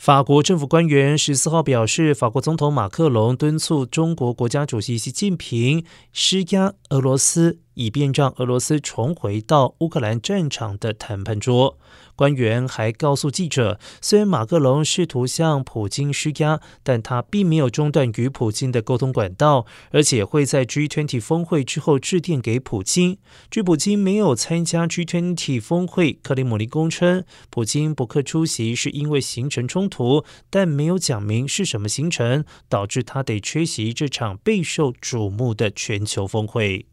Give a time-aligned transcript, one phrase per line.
[0.00, 11.78] 法国政府官员十四号表示，法国总统马克龙敦促中国国家主席习近平施压俄罗斯，以便让俄罗斯重回到乌克兰战场的谈判桌。
[12.16, 23.16] 官员还告诉记者，虽然马克龙试图向普京施压，但他并没有中断与普京的沟通管道，而且会在 G20 峰会之后致电给普京。
[23.50, 36.84] 据普京没有参加 G20 峰会，克里姆林宫称，普京不克出席是因为行程冲突，但没有讲明是什么行程，导致他得缺席这场备受瞩目的全球峰会。